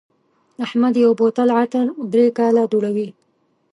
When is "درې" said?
2.11-2.25